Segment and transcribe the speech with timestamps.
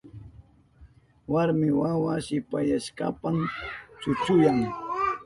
[1.31, 3.35] Warmi wawa shipasyashpan
[4.01, 4.59] chuchuyan.